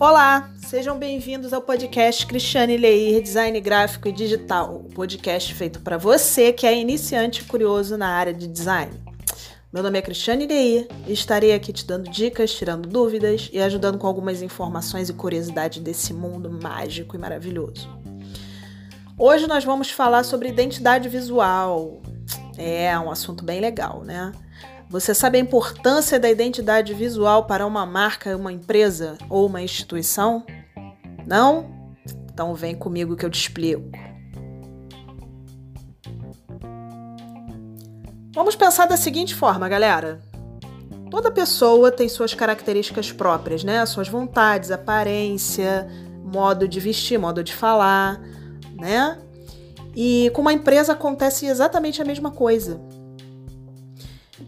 Olá, 0.00 0.50
sejam 0.56 0.98
bem-vindos 0.98 1.52
ao 1.52 1.60
podcast 1.60 2.26
Cristiane 2.26 2.78
Leir 2.78 3.20
Design 3.20 3.60
Gráfico 3.60 4.08
e 4.08 4.12
Digital, 4.12 4.76
o 4.76 4.88
podcast 4.94 5.52
feito 5.52 5.80
para 5.80 5.98
você 5.98 6.54
que 6.54 6.66
é 6.66 6.74
iniciante 6.74 7.42
e 7.42 7.44
curioso 7.44 7.98
na 7.98 8.08
área 8.08 8.32
de 8.32 8.46
design. 8.46 8.98
Meu 9.70 9.82
nome 9.82 9.98
é 9.98 10.02
Cristiane 10.02 10.46
Leir 10.46 10.88
e 11.06 11.12
estarei 11.12 11.52
aqui 11.52 11.70
te 11.70 11.86
dando 11.86 12.08
dicas, 12.08 12.50
tirando 12.54 12.88
dúvidas 12.88 13.50
e 13.52 13.60
ajudando 13.60 13.98
com 13.98 14.06
algumas 14.06 14.40
informações 14.40 15.10
e 15.10 15.12
curiosidades 15.12 15.82
desse 15.82 16.14
mundo 16.14 16.50
mágico 16.50 17.14
e 17.14 17.18
maravilhoso. 17.18 17.86
Hoje 19.18 19.46
nós 19.46 19.66
vamos 19.66 19.90
falar 19.90 20.24
sobre 20.24 20.48
identidade 20.48 21.10
visual. 21.10 22.00
É 22.56 22.98
um 22.98 23.10
assunto 23.10 23.44
bem 23.44 23.60
legal, 23.60 24.02
né? 24.02 24.32
Você 24.90 25.14
sabe 25.14 25.38
a 25.38 25.40
importância 25.40 26.18
da 26.18 26.28
identidade 26.28 26.92
visual 26.92 27.44
para 27.44 27.64
uma 27.64 27.86
marca, 27.86 28.36
uma 28.36 28.52
empresa 28.52 29.16
ou 29.28 29.46
uma 29.46 29.62
instituição? 29.62 30.44
Não? 31.24 31.70
Então 32.24 32.56
vem 32.56 32.74
comigo 32.74 33.14
que 33.14 33.24
eu 33.24 33.30
te 33.30 33.40
explico. 33.40 33.88
Vamos 38.34 38.56
pensar 38.56 38.86
da 38.86 38.96
seguinte 38.96 39.32
forma, 39.32 39.68
galera. 39.68 40.20
Toda 41.08 41.30
pessoa 41.30 41.92
tem 41.92 42.08
suas 42.08 42.34
características 42.34 43.12
próprias, 43.12 43.62
né? 43.62 43.86
Suas 43.86 44.08
vontades, 44.08 44.72
aparência, 44.72 45.88
modo 46.24 46.66
de 46.66 46.80
vestir, 46.80 47.16
modo 47.16 47.44
de 47.44 47.54
falar, 47.54 48.20
né? 48.74 49.16
E 49.94 50.32
com 50.34 50.40
uma 50.40 50.52
empresa 50.52 50.94
acontece 50.94 51.46
exatamente 51.46 52.02
a 52.02 52.04
mesma 52.04 52.32
coisa. 52.32 52.80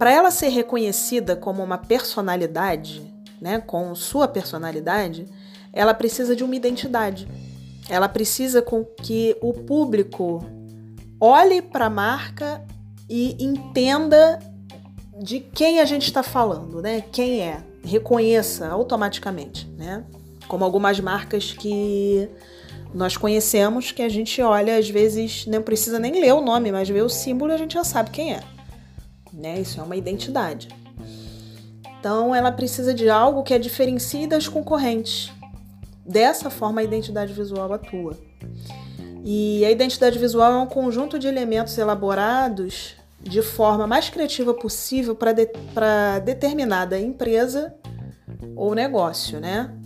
Para 0.00 0.14
ela 0.14 0.30
ser 0.30 0.48
reconhecida 0.48 1.36
como 1.36 1.62
uma 1.62 1.76
personalidade, 1.76 3.02
né, 3.38 3.60
com 3.60 3.94
sua 3.94 4.26
personalidade, 4.26 5.26
ela 5.74 5.92
precisa 5.92 6.34
de 6.34 6.42
uma 6.42 6.56
identidade. 6.56 7.28
Ela 7.86 8.08
precisa 8.08 8.62
com 8.62 8.82
que 8.82 9.36
o 9.42 9.52
público 9.52 10.42
olhe 11.20 11.60
para 11.60 11.84
a 11.84 11.90
marca 11.90 12.64
e 13.10 13.36
entenda 13.44 14.38
de 15.22 15.38
quem 15.38 15.80
a 15.80 15.84
gente 15.84 16.04
está 16.04 16.22
falando, 16.22 16.80
né? 16.80 17.04
Quem 17.12 17.42
é, 17.42 17.62
reconheça 17.84 18.68
automaticamente, 18.68 19.68
né? 19.76 20.02
Como 20.48 20.64
algumas 20.64 20.98
marcas 20.98 21.52
que 21.52 22.26
nós 22.94 23.18
conhecemos, 23.18 23.92
que 23.92 24.00
a 24.00 24.08
gente 24.08 24.40
olha 24.40 24.78
às 24.78 24.88
vezes 24.88 25.44
não 25.44 25.60
precisa 25.60 25.98
nem 25.98 26.18
ler 26.18 26.32
o 26.32 26.40
nome, 26.40 26.72
mas 26.72 26.88
vê 26.88 27.02
o 27.02 27.08
símbolo 27.10 27.52
e 27.52 27.54
a 27.54 27.58
gente 27.58 27.74
já 27.74 27.84
sabe 27.84 28.08
quem 28.08 28.32
é 28.32 28.40
né? 29.32 29.60
Isso 29.60 29.80
é 29.80 29.82
uma 29.82 29.96
identidade. 29.96 30.68
Então, 31.98 32.34
ela 32.34 32.50
precisa 32.50 32.94
de 32.94 33.08
algo 33.08 33.42
que 33.42 33.52
a 33.52 33.58
diferencie 33.58 34.26
das 34.26 34.48
concorrentes. 34.48 35.30
Dessa 36.04 36.48
forma, 36.48 36.80
a 36.80 36.84
identidade 36.84 37.32
visual 37.32 37.72
atua. 37.72 38.16
E 39.24 39.64
a 39.64 39.70
identidade 39.70 40.18
visual 40.18 40.52
é 40.52 40.56
um 40.56 40.66
conjunto 40.66 41.18
de 41.18 41.28
elementos 41.28 41.76
elaborados 41.76 42.96
de 43.20 43.42
forma 43.42 43.86
mais 43.86 44.08
criativa 44.08 44.54
possível 44.54 45.14
para 45.14 45.32
de, 45.32 45.50
determinada 46.24 46.98
empresa 46.98 47.74
ou 48.56 48.74
negócio, 48.74 49.38
né? 49.38 49.76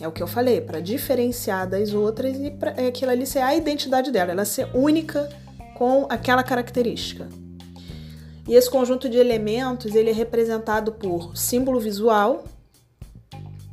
É 0.00 0.06
o 0.06 0.12
que 0.12 0.22
eu 0.22 0.26
falei, 0.26 0.60
para 0.60 0.80
diferenciar 0.80 1.68
das 1.68 1.92
outras 1.92 2.36
e 2.38 2.50
para 2.50 2.70
aquilo 2.72 3.10
ali 3.10 3.26
ser 3.26 3.40
a 3.40 3.54
identidade 3.56 4.12
dela, 4.12 4.30
ela 4.30 4.44
ser 4.44 4.68
única 4.74 5.28
com 5.76 6.06
aquela 6.08 6.42
característica. 6.42 7.26
E 8.48 8.54
esse 8.54 8.70
conjunto 8.70 9.10
de 9.10 9.18
elementos 9.18 9.94
ele 9.94 10.08
é 10.08 10.12
representado 10.12 10.92
por 10.92 11.36
símbolo 11.36 11.78
visual, 11.78 12.44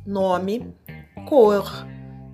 nome, 0.06 0.74
cor, 1.26 1.86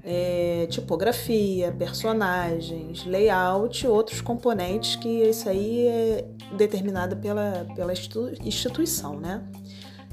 é, 0.02 0.66
tipografia, 0.68 1.70
personagens, 1.70 3.06
layout 3.06 3.84
e 3.84 3.88
outros 3.88 4.20
componentes 4.20 4.96
que 4.96 5.08
isso 5.08 5.48
aí 5.48 5.86
é 5.86 6.24
determinado 6.56 7.16
pela, 7.16 7.64
pela 7.76 7.92
instituição, 7.92 9.20
né? 9.20 9.44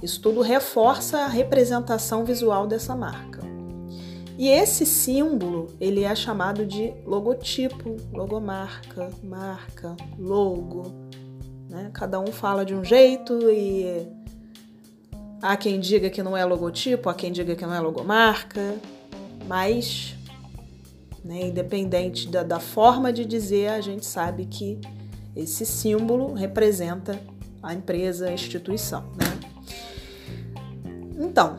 Isso 0.03 0.21
tudo 0.21 0.41
reforça 0.41 1.21
a 1.21 1.27
representação 1.27 2.23
visual 2.23 2.67
dessa 2.67 2.95
marca. 2.95 3.41
E 4.37 4.47
esse 4.47 4.85
símbolo, 4.85 5.67
ele 5.81 6.03
é 6.03 6.15
chamado 6.15 6.63
de 6.65 6.93
logotipo, 7.05 7.97
logomarca, 8.13 9.09
marca, 9.21 9.97
logo, 10.17 11.08
né? 11.69 11.91
Cada 11.93 12.19
um 12.19 12.27
fala 12.27 12.65
de 12.65 12.73
um 12.73 12.83
jeito 12.83 13.49
e 13.49 14.07
há 15.41 15.55
quem 15.55 15.79
diga 15.79 16.09
que 16.09 16.23
não 16.23 16.35
é 16.35 16.43
logotipo, 16.43 17.09
há 17.09 17.13
quem 17.13 17.31
diga 17.31 17.55
que 17.55 17.65
não 17.65 17.73
é 17.73 17.79
logomarca, 17.79 18.75
mas 19.47 20.15
né, 21.23 21.47
independente 21.47 22.27
da, 22.27 22.41
da 22.41 22.59
forma 22.59 23.13
de 23.13 23.23
dizer, 23.23 23.69
a 23.69 23.81
gente 23.81 24.05
sabe 24.05 24.45
que 24.45 24.79
esse 25.35 25.65
símbolo 25.65 26.33
representa 26.33 27.19
a 27.61 27.73
empresa, 27.73 28.27
a 28.27 28.31
instituição. 28.31 29.03
Né? 29.15 29.39
Então, 31.19 31.57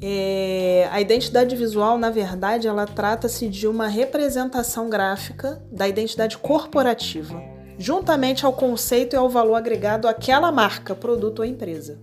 é, 0.00 0.88
a 0.90 1.00
identidade 1.00 1.54
visual, 1.54 1.98
na 1.98 2.08
verdade, 2.08 2.66
ela 2.66 2.86
trata-se 2.86 3.48
de 3.48 3.66
uma 3.66 3.88
representação 3.88 4.88
gráfica 4.88 5.62
da 5.70 5.86
identidade 5.86 6.38
corporativa 6.38 7.53
juntamente 7.78 8.44
ao 8.44 8.52
conceito 8.52 9.14
e 9.14 9.16
ao 9.16 9.28
valor 9.28 9.54
agregado 9.54 10.08
àquela 10.08 10.50
marca, 10.52 10.94
produto 10.94 11.40
ou 11.40 11.44
empresa. 11.44 11.98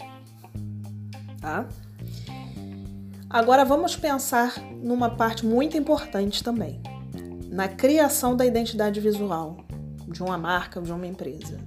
Tá? 1.39 1.67
Agora 3.29 3.63
vamos 3.63 3.95
pensar 3.95 4.61
numa 4.81 5.09
parte 5.09 5.45
muito 5.45 5.77
importante 5.77 6.43
também, 6.43 6.81
na 7.49 7.67
criação 7.67 8.35
da 8.35 8.45
identidade 8.45 8.99
visual 8.99 9.57
de 10.07 10.21
uma 10.21 10.37
marca, 10.37 10.81
de 10.81 10.91
uma 10.91 11.07
empresa. 11.07 11.57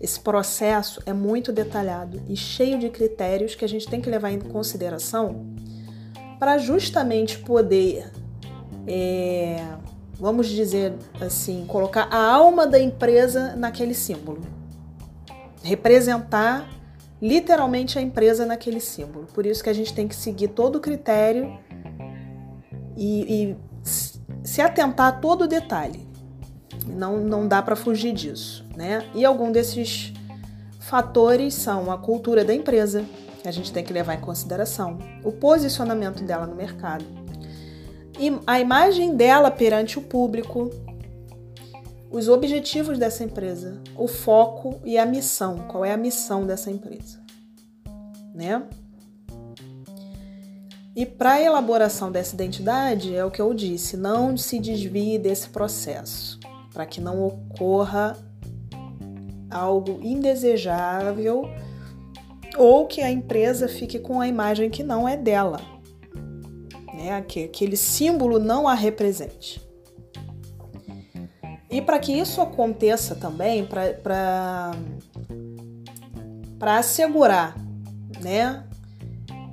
Esse 0.00 0.20
processo 0.20 1.02
é 1.04 1.12
muito 1.12 1.52
detalhado 1.52 2.22
e 2.28 2.36
cheio 2.36 2.78
de 2.78 2.88
critérios 2.88 3.56
que 3.56 3.64
a 3.64 3.68
gente 3.68 3.88
tem 3.88 4.00
que 4.00 4.08
levar 4.08 4.30
em 4.30 4.38
consideração 4.38 5.44
para 6.38 6.56
justamente 6.56 7.38
poder 7.38 8.12
é, 8.86 9.60
vamos 10.18 10.48
dizer 10.48 10.94
assim, 11.20 11.64
colocar 11.66 12.08
a 12.10 12.18
alma 12.18 12.66
da 12.66 12.78
empresa 12.78 13.54
naquele 13.54 13.94
símbolo. 13.94 14.42
Representar 15.62 16.68
literalmente 17.20 17.98
a 17.98 18.02
empresa 18.02 18.44
naquele 18.44 18.80
símbolo. 18.80 19.26
Por 19.32 19.46
isso 19.46 19.62
que 19.62 19.70
a 19.70 19.72
gente 19.72 19.94
tem 19.94 20.08
que 20.08 20.14
seguir 20.14 20.48
todo 20.48 20.76
o 20.76 20.80
critério 20.80 21.58
e, 22.96 23.52
e 23.52 23.56
se 24.42 24.60
atentar 24.60 25.06
a 25.06 25.12
todo 25.12 25.42
o 25.42 25.46
detalhe. 25.46 26.06
Não, 26.86 27.18
não 27.18 27.46
dá 27.46 27.60
para 27.62 27.76
fugir 27.76 28.12
disso, 28.12 28.64
né? 28.76 29.04
E 29.14 29.24
algum 29.24 29.52
desses 29.52 30.12
fatores 30.80 31.54
são 31.54 31.92
a 31.92 31.98
cultura 31.98 32.44
da 32.44 32.54
empresa, 32.54 33.04
que 33.42 33.48
a 33.48 33.52
gente 33.52 33.70
tem 33.72 33.84
que 33.84 33.92
levar 33.92 34.14
em 34.14 34.20
consideração, 34.20 34.98
o 35.22 35.30
posicionamento 35.30 36.24
dela 36.24 36.46
no 36.46 36.56
mercado, 36.56 37.04
a 38.46 38.58
imagem 38.58 39.14
dela 39.14 39.50
perante 39.50 39.98
o 39.98 40.02
público, 40.02 40.70
os 42.10 42.28
objetivos 42.28 42.98
dessa 42.98 43.22
empresa, 43.22 43.80
o 43.96 44.08
foco 44.08 44.80
e 44.84 44.98
a 44.98 45.06
missão. 45.06 45.58
Qual 45.68 45.84
é 45.84 45.92
a 45.92 45.96
missão 45.96 46.44
dessa 46.44 46.70
empresa? 46.70 47.20
Né? 48.34 48.62
E 50.96 51.06
para 51.06 51.34
a 51.34 51.40
elaboração 51.40 52.10
dessa 52.10 52.34
identidade, 52.34 53.14
é 53.14 53.24
o 53.24 53.30
que 53.30 53.40
eu 53.40 53.54
disse, 53.54 53.96
não 53.96 54.36
se 54.36 54.58
desvie 54.58 55.16
desse 55.16 55.48
processo, 55.48 56.40
para 56.72 56.84
que 56.86 57.00
não 57.00 57.24
ocorra 57.24 58.16
algo 59.48 60.00
indesejável 60.02 61.48
ou 62.56 62.86
que 62.86 63.00
a 63.00 63.10
empresa 63.10 63.68
fique 63.68 64.00
com 64.00 64.20
a 64.20 64.26
imagem 64.26 64.68
que 64.68 64.82
não 64.82 65.08
é 65.08 65.16
dela 65.16 65.77
né? 66.98 67.22
que 67.22 67.44
aquele 67.44 67.76
símbolo 67.76 68.40
não 68.40 68.66
a 68.66 68.74
represente. 68.74 69.60
E 71.70 71.80
para 71.80 71.98
que 71.98 72.12
isso 72.12 72.40
aconteça 72.40 73.14
também, 73.14 73.64
para 73.64 74.72
assegurar 76.60 77.56
né, 78.20 78.64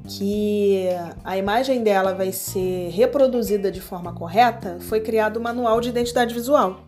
que 0.07 0.88
a 1.24 1.38
imagem 1.38 1.83
dela 1.83 2.13
vai 2.13 2.31
ser 2.31 2.89
reproduzida 2.89 3.69
de 3.69 3.81
forma 3.81 4.13
correta, 4.13 4.77
foi 4.80 5.01
criado 5.01 5.38
o 5.38 5.42
Manual 5.42 5.81
de 5.81 5.89
Identidade 5.89 6.33
Visual. 6.33 6.86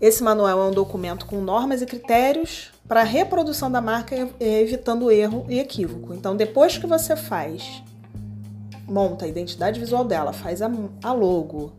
Esse 0.00 0.22
manual 0.22 0.60
é 0.60 0.64
um 0.64 0.70
documento 0.70 1.26
com 1.26 1.40
normas 1.40 1.82
e 1.82 1.86
critérios 1.86 2.70
para 2.86 3.00
a 3.00 3.04
reprodução 3.04 3.68
da 3.68 3.80
marca, 3.80 4.28
evitando 4.38 5.10
erro 5.10 5.44
e 5.48 5.58
equívoco. 5.58 6.14
Então, 6.14 6.36
depois 6.36 6.78
que 6.78 6.86
você 6.86 7.16
faz 7.16 7.82
monta 8.88 9.24
a 9.24 9.28
identidade 9.28 9.78
visual 9.78 10.04
dela, 10.04 10.32
faz 10.32 10.62
a, 10.62 10.70
a 11.02 11.12
logo, 11.12 11.72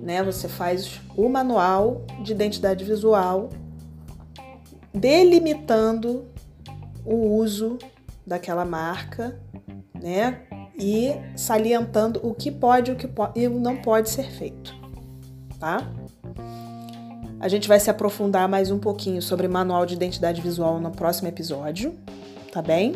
né? 0.00 0.22
Você 0.22 0.48
faz 0.48 1.00
o 1.16 1.28
manual 1.28 2.02
de 2.22 2.32
identidade 2.32 2.84
visual 2.84 3.48
delimitando 4.94 6.26
o 7.04 7.36
uso 7.36 7.78
daquela 8.26 8.64
marca, 8.64 9.40
né? 9.94 10.46
e 10.78 11.14
salientando 11.36 12.20
o 12.22 12.34
que 12.34 12.50
pode 12.50 12.90
o 12.90 12.96
que 12.96 13.06
pode, 13.06 13.38
e 13.38 13.48
não 13.48 13.76
pode 13.76 14.10
ser 14.10 14.30
feito, 14.30 14.74
tá? 15.58 15.88
A 17.38 17.48
gente 17.48 17.66
vai 17.66 17.80
se 17.80 17.90
aprofundar 17.90 18.48
mais 18.48 18.70
um 18.70 18.78
pouquinho 18.78 19.20
sobre 19.20 19.48
manual 19.48 19.84
de 19.84 19.94
identidade 19.94 20.40
visual 20.40 20.80
no 20.80 20.90
próximo 20.90 21.28
episódio, 21.28 21.94
tá 22.52 22.62
bem? 22.62 22.94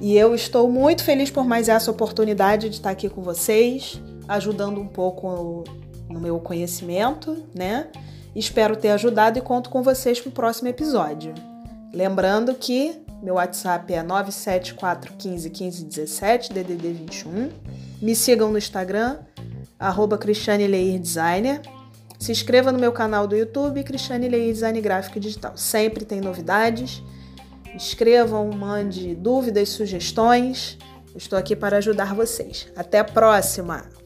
E 0.00 0.16
eu 0.16 0.34
estou 0.34 0.70
muito 0.70 1.02
feliz 1.02 1.30
por 1.30 1.44
mais 1.44 1.68
essa 1.68 1.90
oportunidade 1.90 2.68
de 2.68 2.76
estar 2.76 2.90
aqui 2.90 3.08
com 3.08 3.22
vocês, 3.22 4.00
ajudando 4.28 4.80
um 4.80 4.86
pouco 4.86 5.64
no 6.08 6.20
meu 6.20 6.38
conhecimento, 6.38 7.44
né? 7.54 7.88
Espero 8.34 8.76
ter 8.76 8.90
ajudado 8.90 9.38
e 9.38 9.40
conto 9.40 9.70
com 9.70 9.82
vocês 9.82 10.20
para 10.20 10.28
o 10.28 10.32
próximo 10.32 10.68
episódio. 10.68 11.32
Lembrando 11.92 12.54
que 12.54 13.02
meu 13.22 13.36
WhatsApp 13.36 13.94
é 13.94 14.04
974151517, 14.04 16.52
DDD 16.52 16.92
21. 16.92 17.48
Me 18.02 18.14
sigam 18.14 18.52
no 18.52 18.58
Instagram, 18.58 19.20
arroba 19.78 20.18
Cristiane 20.18 20.66
Leir 20.66 21.00
Designer. 21.00 21.62
Se 22.18 22.30
inscreva 22.30 22.70
no 22.70 22.78
meu 22.78 22.92
canal 22.92 23.26
do 23.26 23.34
YouTube, 23.34 23.82
Cristiane 23.82 24.28
Leir 24.28 24.52
Design 24.52 24.78
Gráfico 24.82 25.18
Digital. 25.18 25.56
Sempre 25.56 26.04
tem 26.04 26.20
novidades. 26.20 27.02
Escrevam, 27.76 28.50
mande 28.50 29.14
dúvidas, 29.14 29.68
sugestões. 29.68 30.78
Eu 31.12 31.18
estou 31.18 31.38
aqui 31.38 31.54
para 31.54 31.76
ajudar 31.76 32.14
vocês. 32.14 32.68
Até 32.74 32.98
a 32.98 33.04
próxima! 33.04 34.05